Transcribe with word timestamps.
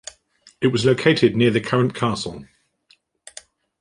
It 0.61 0.69
was 0.69 0.83
located 0.83 1.35
near 1.35 1.51
the 1.51 1.61
current 1.61 1.93
castle. 1.93 2.45